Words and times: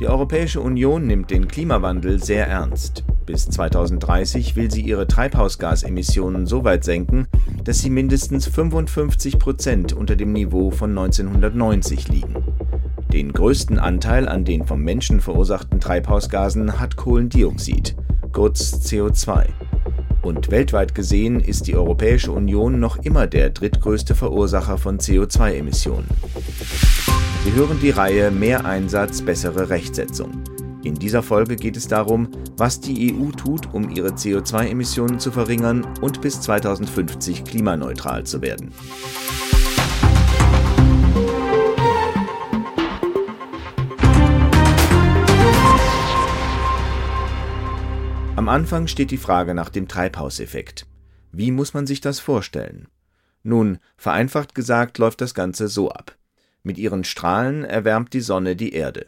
Die 0.00 0.06
Europäische 0.06 0.60
Union 0.60 1.08
nimmt 1.08 1.32
den 1.32 1.48
Klimawandel 1.48 2.22
sehr 2.22 2.46
ernst. 2.46 3.02
Bis 3.26 3.46
2030 3.46 4.54
will 4.54 4.70
sie 4.70 4.82
ihre 4.82 5.08
Treibhausgasemissionen 5.08 6.46
so 6.46 6.62
weit 6.62 6.84
senken, 6.84 7.26
dass 7.64 7.80
sie 7.80 7.90
mindestens 7.90 8.46
55 8.46 9.40
Prozent 9.40 9.92
unter 9.92 10.14
dem 10.14 10.32
Niveau 10.32 10.70
von 10.70 10.90
1990 10.90 12.08
liegen. 12.08 12.36
Den 13.12 13.32
größten 13.32 13.80
Anteil 13.80 14.28
an 14.28 14.44
den 14.44 14.64
vom 14.64 14.82
Menschen 14.82 15.20
verursachten 15.20 15.80
Treibhausgasen 15.80 16.78
hat 16.78 16.96
Kohlendioxid, 16.96 17.96
kurz 18.32 18.74
CO2. 18.74 19.46
Und 20.22 20.52
weltweit 20.52 20.94
gesehen 20.94 21.40
ist 21.40 21.66
die 21.66 21.74
Europäische 21.74 22.30
Union 22.30 22.78
noch 22.78 22.98
immer 22.98 23.26
der 23.26 23.50
drittgrößte 23.50 24.14
Verursacher 24.14 24.78
von 24.78 24.98
CO2-Emissionen. 24.98 26.06
Sie 27.48 27.54
hören 27.54 27.80
die 27.80 27.88
Reihe 27.88 28.30
Mehr 28.30 28.66
Einsatz, 28.66 29.22
bessere 29.22 29.70
Rechtsetzung. 29.70 30.44
In 30.84 30.96
dieser 30.96 31.22
Folge 31.22 31.56
geht 31.56 31.78
es 31.78 31.88
darum, 31.88 32.28
was 32.58 32.78
die 32.78 33.10
EU 33.10 33.30
tut, 33.30 33.72
um 33.72 33.88
ihre 33.88 34.10
CO2-Emissionen 34.10 35.18
zu 35.18 35.32
verringern 35.32 35.86
und 36.02 36.20
bis 36.20 36.42
2050 36.42 37.44
klimaneutral 37.44 38.24
zu 38.24 38.42
werden. 38.42 38.74
Am 48.36 48.50
Anfang 48.50 48.88
steht 48.88 49.10
die 49.10 49.16
Frage 49.16 49.54
nach 49.54 49.70
dem 49.70 49.88
Treibhauseffekt. 49.88 50.86
Wie 51.32 51.50
muss 51.50 51.72
man 51.72 51.86
sich 51.86 52.02
das 52.02 52.20
vorstellen? 52.20 52.88
Nun, 53.42 53.78
vereinfacht 53.96 54.54
gesagt 54.54 54.98
läuft 54.98 55.22
das 55.22 55.32
Ganze 55.32 55.68
so 55.68 55.90
ab. 55.90 56.17
Mit 56.62 56.78
ihren 56.78 57.04
Strahlen 57.04 57.64
erwärmt 57.64 58.12
die 58.12 58.20
Sonne 58.20 58.56
die 58.56 58.72
Erde. 58.72 59.06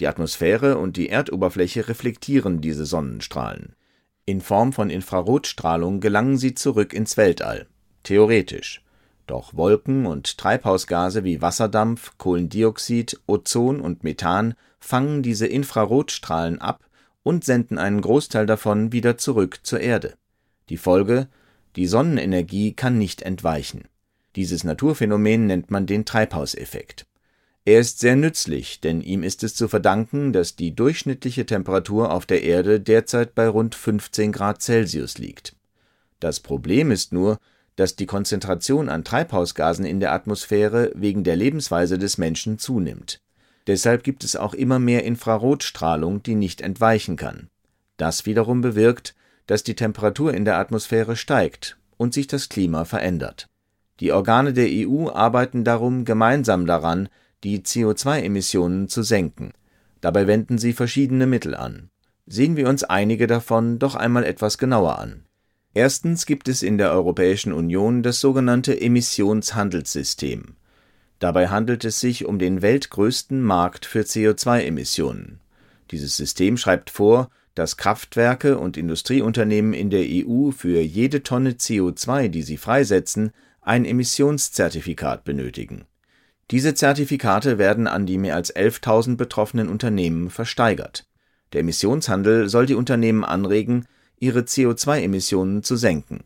Die 0.00 0.08
Atmosphäre 0.08 0.78
und 0.78 0.96
die 0.96 1.08
Erdoberfläche 1.08 1.88
reflektieren 1.88 2.60
diese 2.60 2.86
Sonnenstrahlen. 2.86 3.74
In 4.24 4.40
Form 4.40 4.72
von 4.72 4.90
Infrarotstrahlung 4.90 6.00
gelangen 6.00 6.38
sie 6.38 6.54
zurück 6.54 6.92
ins 6.92 7.16
Weltall. 7.16 7.66
Theoretisch. 8.02 8.82
Doch 9.26 9.54
Wolken 9.54 10.06
und 10.06 10.38
Treibhausgase 10.38 11.22
wie 11.22 11.42
Wasserdampf, 11.42 12.16
Kohlendioxid, 12.18 13.20
Ozon 13.26 13.80
und 13.80 14.02
Methan 14.02 14.54
fangen 14.78 15.22
diese 15.22 15.46
Infrarotstrahlen 15.46 16.60
ab 16.60 16.84
und 17.22 17.44
senden 17.44 17.78
einen 17.78 18.00
Großteil 18.00 18.46
davon 18.46 18.92
wieder 18.92 19.18
zurück 19.18 19.60
zur 19.62 19.80
Erde. 19.80 20.14
Die 20.68 20.78
Folge 20.78 21.28
Die 21.76 21.86
Sonnenenergie 21.86 22.72
kann 22.72 22.98
nicht 22.98 23.22
entweichen. 23.22 23.84
Dieses 24.36 24.62
Naturphänomen 24.62 25.46
nennt 25.46 25.70
man 25.70 25.86
den 25.86 26.04
Treibhauseffekt. 26.04 27.06
Er 27.64 27.80
ist 27.80 27.98
sehr 27.98 28.16
nützlich, 28.16 28.80
denn 28.80 29.00
ihm 29.00 29.22
ist 29.22 29.42
es 29.42 29.54
zu 29.54 29.68
verdanken, 29.68 30.32
dass 30.32 30.56
die 30.56 30.74
durchschnittliche 30.74 31.46
Temperatur 31.46 32.12
auf 32.12 32.26
der 32.26 32.42
Erde 32.42 32.80
derzeit 32.80 33.34
bei 33.34 33.48
rund 33.48 33.74
15 33.74 34.32
Grad 34.32 34.62
Celsius 34.62 35.18
liegt. 35.18 35.56
Das 36.20 36.40
Problem 36.40 36.90
ist 36.90 37.12
nur, 37.12 37.38
dass 37.76 37.96
die 37.96 38.06
Konzentration 38.06 38.88
an 38.88 39.04
Treibhausgasen 39.04 39.84
in 39.84 40.00
der 40.00 40.12
Atmosphäre 40.12 40.92
wegen 40.94 41.24
der 41.24 41.36
Lebensweise 41.36 41.98
des 41.98 42.18
Menschen 42.18 42.58
zunimmt. 42.58 43.20
Deshalb 43.66 44.04
gibt 44.04 44.24
es 44.24 44.36
auch 44.36 44.54
immer 44.54 44.78
mehr 44.78 45.04
Infrarotstrahlung, 45.04 46.22
die 46.22 46.34
nicht 46.34 46.60
entweichen 46.60 47.16
kann. 47.16 47.50
Das 47.96 48.26
wiederum 48.26 48.62
bewirkt, 48.62 49.14
dass 49.46 49.64
die 49.64 49.74
Temperatur 49.74 50.32
in 50.32 50.44
der 50.44 50.56
Atmosphäre 50.56 51.16
steigt 51.16 51.78
und 51.96 52.14
sich 52.14 52.26
das 52.26 52.48
Klima 52.48 52.84
verändert 52.84 53.50
die 54.00 54.12
Organe 54.12 54.52
der 54.52 54.68
EU 54.68 55.10
arbeiten 55.10 55.62
darum 55.64 56.04
gemeinsam 56.04 56.66
daran, 56.66 57.08
die 57.44 57.60
CO2-Emissionen 57.60 58.88
zu 58.88 59.02
senken. 59.02 59.52
Dabei 60.00 60.26
wenden 60.26 60.58
sie 60.58 60.72
verschiedene 60.72 61.26
Mittel 61.26 61.54
an. 61.54 61.90
Sehen 62.26 62.56
wir 62.56 62.68
uns 62.68 62.84
einige 62.84 63.26
davon 63.26 63.78
doch 63.78 63.94
einmal 63.94 64.24
etwas 64.24 64.56
genauer 64.56 64.98
an. 64.98 65.24
Erstens 65.74 66.26
gibt 66.26 66.48
es 66.48 66.62
in 66.62 66.78
der 66.78 66.92
Europäischen 66.92 67.52
Union 67.52 68.02
das 68.02 68.20
sogenannte 68.20 68.80
Emissionshandelssystem. 68.80 70.56
Dabei 71.18 71.48
handelt 71.48 71.84
es 71.84 72.00
sich 72.00 72.24
um 72.24 72.38
den 72.38 72.62
weltgrößten 72.62 73.42
Markt 73.42 73.84
für 73.84 74.00
CO2-Emissionen. 74.00 75.40
Dieses 75.90 76.16
System 76.16 76.56
schreibt 76.56 76.90
vor, 76.90 77.30
dass 77.54 77.76
Kraftwerke 77.76 78.58
und 78.58 78.76
Industrieunternehmen 78.76 79.74
in 79.74 79.90
der 79.90 80.04
EU 80.08 80.50
für 80.50 80.80
jede 80.80 81.22
Tonne 81.22 81.52
CO2, 81.52 82.28
die 82.28 82.42
sie 82.42 82.56
freisetzen, 82.56 83.32
ein 83.60 83.84
Emissionszertifikat 83.84 85.24
benötigen. 85.24 85.84
Diese 86.50 86.74
Zertifikate 86.74 87.58
werden 87.58 87.86
an 87.86 88.06
die 88.06 88.18
mehr 88.18 88.34
als 88.34 88.54
11.000 88.54 89.16
betroffenen 89.16 89.68
Unternehmen 89.68 90.30
versteigert. 90.30 91.06
Der 91.52 91.60
Emissionshandel 91.60 92.48
soll 92.48 92.66
die 92.66 92.74
Unternehmen 92.74 93.24
anregen, 93.24 93.86
ihre 94.18 94.40
CO2-Emissionen 94.40 95.62
zu 95.62 95.76
senken. 95.76 96.24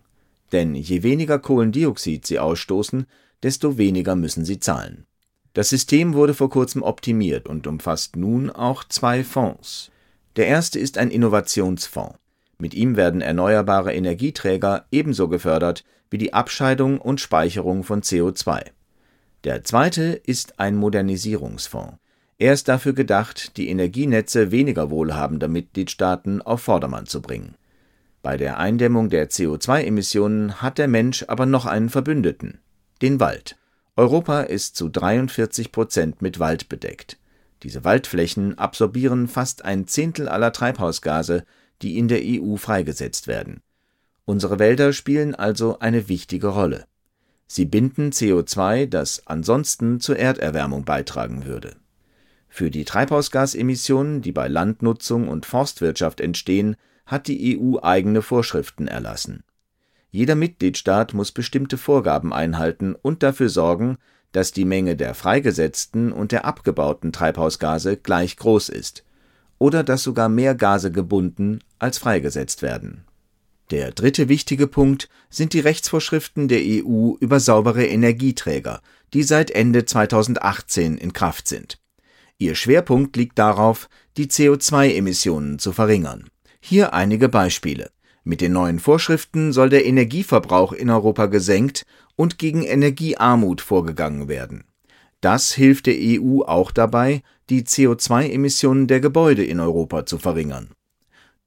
Denn 0.52 0.74
je 0.74 1.02
weniger 1.02 1.38
Kohlendioxid 1.38 2.26
sie 2.26 2.38
ausstoßen, 2.38 3.06
desto 3.42 3.76
weniger 3.76 4.16
müssen 4.16 4.44
sie 4.44 4.60
zahlen. 4.60 5.06
Das 5.52 5.68
System 5.68 6.14
wurde 6.14 6.34
vor 6.34 6.50
kurzem 6.50 6.82
optimiert 6.82 7.46
und 7.46 7.66
umfasst 7.66 8.16
nun 8.16 8.50
auch 8.50 8.84
zwei 8.84 9.22
Fonds. 9.22 9.90
Der 10.36 10.46
erste 10.46 10.78
ist 10.78 10.98
ein 10.98 11.10
Innovationsfonds. 11.10 12.18
Mit 12.58 12.74
ihm 12.74 12.96
werden 12.96 13.20
erneuerbare 13.20 13.94
Energieträger 13.94 14.86
ebenso 14.90 15.28
gefördert 15.28 15.84
wie 16.10 16.18
die 16.18 16.32
Abscheidung 16.32 17.00
und 17.00 17.20
Speicherung 17.20 17.82
von 17.84 18.02
CO2. 18.02 18.62
Der 19.44 19.64
zweite 19.64 20.20
ist 20.24 20.60
ein 20.60 20.76
Modernisierungsfonds. 20.76 21.98
Er 22.38 22.52
ist 22.52 22.68
dafür 22.68 22.92
gedacht, 22.92 23.56
die 23.56 23.68
Energienetze 23.68 24.50
weniger 24.50 24.90
wohlhabender 24.90 25.48
Mitgliedstaaten 25.48 26.42
auf 26.42 26.62
Vordermann 26.62 27.06
zu 27.06 27.22
bringen. 27.22 27.54
Bei 28.22 28.36
der 28.36 28.58
Eindämmung 28.58 29.10
der 29.10 29.28
CO2-Emissionen 29.28 30.62
hat 30.62 30.78
der 30.78 30.88
Mensch 30.88 31.24
aber 31.28 31.46
noch 31.46 31.66
einen 31.66 31.90
Verbündeten, 31.90 32.58
den 33.02 33.20
Wald. 33.20 33.56
Europa 33.96 34.40
ist 34.40 34.76
zu 34.76 34.88
43 34.88 35.70
Prozent 35.70 36.22
mit 36.22 36.40
Wald 36.40 36.68
bedeckt. 36.68 37.18
Diese 37.62 37.84
Waldflächen 37.84 38.58
absorbieren 38.58 39.28
fast 39.28 39.64
ein 39.64 39.86
Zehntel 39.86 40.28
aller 40.28 40.52
Treibhausgase, 40.52 41.44
die 41.82 41.98
in 41.98 42.08
der 42.08 42.20
EU 42.22 42.56
freigesetzt 42.56 43.26
werden. 43.26 43.60
Unsere 44.24 44.58
Wälder 44.58 44.92
spielen 44.92 45.34
also 45.34 45.78
eine 45.80 46.08
wichtige 46.08 46.48
Rolle. 46.48 46.86
Sie 47.46 47.66
binden 47.66 48.10
CO2, 48.10 48.86
das 48.86 49.26
ansonsten 49.26 50.00
zur 50.00 50.18
Erderwärmung 50.18 50.84
beitragen 50.84 51.44
würde. 51.44 51.76
Für 52.48 52.70
die 52.70 52.84
Treibhausgasemissionen, 52.84 54.22
die 54.22 54.32
bei 54.32 54.48
Landnutzung 54.48 55.28
und 55.28 55.44
Forstwirtschaft 55.44 56.20
entstehen, 56.20 56.76
hat 57.04 57.26
die 57.26 57.58
EU 57.58 57.78
eigene 57.82 58.22
Vorschriften 58.22 58.88
erlassen. 58.88 59.42
Jeder 60.10 60.36
Mitgliedstaat 60.36 61.12
muss 61.12 61.32
bestimmte 61.32 61.76
Vorgaben 61.76 62.32
einhalten 62.32 62.94
und 62.94 63.22
dafür 63.22 63.48
sorgen, 63.48 63.98
dass 64.32 64.52
die 64.52 64.64
Menge 64.64 64.96
der 64.96 65.14
freigesetzten 65.14 66.12
und 66.12 66.32
der 66.32 66.44
abgebauten 66.44 67.12
Treibhausgase 67.12 67.96
gleich 67.96 68.36
groß 68.36 68.68
ist 68.68 69.04
oder 69.58 69.82
dass 69.82 70.02
sogar 70.02 70.28
mehr 70.28 70.54
Gase 70.54 70.90
gebunden 70.90 71.60
als 71.78 71.98
freigesetzt 71.98 72.62
werden 72.62 73.04
der 73.70 73.92
dritte 73.92 74.28
wichtige 74.28 74.66
Punkt 74.66 75.08
sind 75.30 75.54
die 75.54 75.60
Rechtsvorschriften 75.60 76.48
der 76.48 76.60
EU 76.60 77.14
über 77.18 77.40
saubere 77.40 77.86
Energieträger, 77.86 78.80
die 79.14 79.22
seit 79.22 79.50
Ende 79.50 79.86
2018 79.86 80.98
in 80.98 81.12
Kraft 81.14 81.48
sind. 81.48 81.80
Ihr 82.36 82.56
Schwerpunkt 82.56 83.16
liegt 83.16 83.38
darauf, 83.38 83.88
die 84.16 84.26
CO2-Emissionen 84.26 85.58
zu 85.58 85.72
verringern. 85.72 86.28
Hier 86.60 86.92
einige 86.92 87.28
Beispiele. 87.28 87.90
Mit 88.22 88.40
den 88.40 88.52
neuen 88.52 88.80
Vorschriften 88.80 89.52
soll 89.52 89.70
der 89.70 89.86
Energieverbrauch 89.86 90.72
in 90.72 90.90
Europa 90.90 91.26
gesenkt 91.26 91.84
und 92.16 92.38
gegen 92.38 92.62
Energiearmut 92.62 93.60
vorgegangen 93.60 94.28
werden. 94.28 94.64
Das 95.24 95.54
hilft 95.54 95.86
der 95.86 95.94
EU 95.98 96.42
auch 96.42 96.70
dabei, 96.70 97.22
die 97.48 97.62
CO2-Emissionen 97.62 98.88
der 98.88 99.00
Gebäude 99.00 99.42
in 99.42 99.58
Europa 99.58 100.04
zu 100.04 100.18
verringern. 100.18 100.68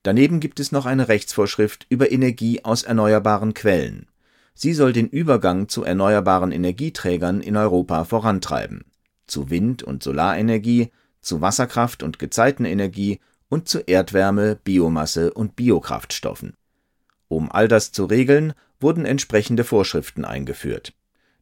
Daneben 0.02 0.40
gibt 0.40 0.60
es 0.60 0.72
noch 0.72 0.88
eine 0.88 1.10
Rechtsvorschrift 1.10 1.86
über 1.88 2.12
Energie 2.12 2.66
aus 2.66 2.82
erneuerbaren 2.82 3.54
Quellen. 3.54 4.08
Sie 4.56 4.74
soll 4.74 4.94
den 4.94 5.08
Übergang 5.08 5.70
zu 5.70 5.84
erneuerbaren 5.84 6.52
Energieträgern 6.52 7.40
in 7.40 7.56
Europa 7.56 8.04
vorantreiben, 8.04 8.84
zu 9.28 9.52
Wind- 9.52 9.84
und 9.84 10.02
Solarenergie, 10.02 10.90
zu 11.22 11.42
Wasserkraft 11.42 12.02
und 12.02 12.18
Gezeitenenergie 12.18 13.20
und 13.48 13.70
zu 13.70 13.82
Erdwärme, 13.82 14.56
Biomasse 14.56 15.32
und 15.32 15.56
Biokraftstoffen. 15.56 16.56
Um 17.28 17.52
all 17.52 17.68
das 17.68 17.92
zu 17.92 18.06
regeln, 18.06 18.54
wurden 18.80 19.06
entsprechende 19.06 19.64
Vorschriften 19.64 20.26
eingeführt. 20.26 20.97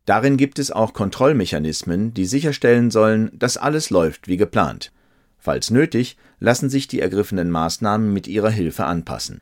Darin 0.06 0.38
gibt 0.38 0.60
es 0.60 0.72
auch 0.72 0.94
Kontrollmechanismen, 0.94 2.14
die 2.14 2.26
sicherstellen 2.26 2.92
sollen, 2.92 3.32
dass 3.34 3.58
alles 3.58 3.90
läuft 3.90 4.28
wie 4.28 4.38
geplant. 4.38 4.92
Falls 5.38 5.72
nötig, 5.72 6.18
lassen 6.40 6.70
sich 6.70 6.88
die 6.88 7.00
ergriffenen 7.00 7.50
Maßnahmen 7.50 8.14
mit 8.14 8.28
ihrer 8.28 8.50
Hilfe 8.50 8.86
anpassen. 8.86 9.42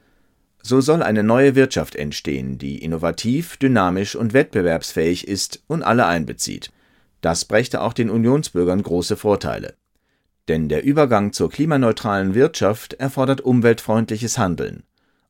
So 0.62 0.80
soll 0.80 1.04
eine 1.04 1.24
neue 1.24 1.56
Wirtschaft 1.56 1.96
entstehen, 1.96 2.58
die 2.58 2.82
innovativ, 2.82 3.58
dynamisch 3.58 4.16
und 4.16 4.32
wettbewerbsfähig 4.32 5.28
ist 5.28 5.62
und 5.68 5.84
alle 5.84 6.06
einbezieht. 6.06 6.72
Das 7.20 7.44
brächte 7.44 7.82
auch 7.82 7.92
den 7.92 8.10
Unionsbürgern 8.10 8.82
große 8.82 9.18
Vorteile. 9.18 9.76
Denn 10.48 10.70
der 10.70 10.84
Übergang 10.84 11.34
zur 11.34 11.50
klimaneutralen 11.50 12.36
Wirtschaft 12.36 12.94
erfordert 12.94 13.42
umweltfreundliches 13.42 14.38
Handeln. 14.38 14.84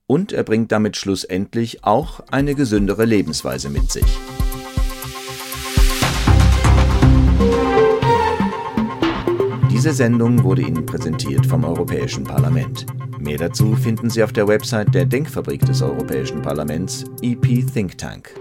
Und 0.05 0.33
er 0.33 0.43
bringt 0.43 0.71
damit 0.71 0.97
schlussendlich 0.97 1.83
auch 1.83 2.19
eine 2.31 2.53
gesündere 2.53 3.05
Lebensweise 3.05 3.69
mit 3.69 3.91
sich. 3.91 4.05
Diese 9.83 9.95
Sendung 9.95 10.41
wurde 10.45 10.61
Ihnen 10.61 10.85
präsentiert 10.85 11.45
vom 11.45 11.65
Europäischen 11.65 12.23
Parlament. 12.23 12.85
Mehr 13.19 13.37
dazu 13.37 13.75
finden 13.75 14.09
Sie 14.09 14.23
auf 14.23 14.31
der 14.31 14.47
Website 14.47 14.95
der 14.95 15.03
Denkfabrik 15.03 15.59
des 15.65 15.81
Europäischen 15.81 16.41
Parlaments, 16.41 17.03
EP 17.21 17.69
Think 17.73 17.97
Tank. 17.97 18.33